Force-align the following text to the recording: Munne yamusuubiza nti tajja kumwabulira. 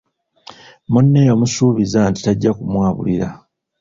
Munne 0.91 1.21
yamusuubiza 1.29 1.99
nti 2.09 2.19
tajja 2.25 2.51
kumwabulira. 2.57 3.27